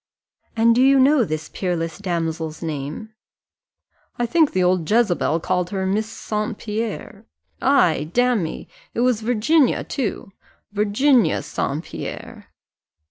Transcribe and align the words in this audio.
"And 0.57 0.73
do 0.73 0.81
you 0.81 0.99
know 0.99 1.23
this 1.23 1.47
peerless 1.47 1.99
damsel's 1.99 2.63
name?" 2.63 3.13
"I 4.17 4.25
think 4.25 4.51
the 4.51 4.63
old 4.63 4.89
Jezebel 4.89 5.41
called 5.41 5.69
her 5.69 5.85
Miss 5.85 6.09
St. 6.09 6.57
Pierre 6.57 7.27
ay, 7.61 8.09
damme, 8.11 8.65
it 8.95 9.01
was 9.01 9.21
Virginia 9.21 9.83
too 9.83 10.31
Virginia 10.73 11.43
St. 11.43 11.83
Pierre." 11.83 12.47